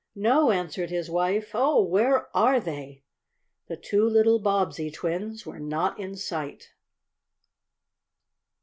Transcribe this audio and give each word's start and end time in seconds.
"No," 0.15 0.49
answered 0.49 0.89
his 0.89 1.11
wife. 1.11 1.51
"Oh, 1.53 1.79
where 1.83 2.35
are 2.35 2.59
they?" 2.59 3.03
The 3.67 3.77
two 3.77 4.03
little 4.09 4.39
Bobbsey 4.39 4.89
twins 4.89 5.45
were 5.45 5.59
not 5.59 5.99
in 5.99 6.15
sight. 6.15 6.71